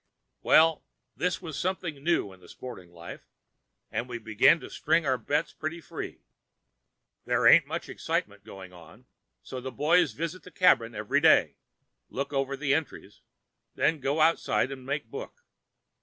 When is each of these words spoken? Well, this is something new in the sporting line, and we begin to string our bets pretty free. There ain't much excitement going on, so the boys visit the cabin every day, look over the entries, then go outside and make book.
Well, 0.41 0.83
this 1.15 1.43
is 1.43 1.59
something 1.59 2.03
new 2.03 2.33
in 2.33 2.39
the 2.39 2.49
sporting 2.49 2.89
line, 2.91 3.19
and 3.91 4.09
we 4.09 4.17
begin 4.17 4.59
to 4.61 4.69
string 4.71 5.05
our 5.05 5.19
bets 5.19 5.53
pretty 5.53 5.79
free. 5.79 6.23
There 7.25 7.45
ain't 7.45 7.67
much 7.67 7.87
excitement 7.87 8.43
going 8.43 8.73
on, 8.73 9.05
so 9.43 9.61
the 9.61 9.71
boys 9.71 10.13
visit 10.13 10.41
the 10.41 10.49
cabin 10.49 10.95
every 10.95 11.21
day, 11.21 11.57
look 12.09 12.33
over 12.33 12.57
the 12.57 12.73
entries, 12.73 13.21
then 13.75 13.99
go 13.99 14.21
outside 14.21 14.71
and 14.71 14.87
make 14.87 15.05
book. 15.05 15.43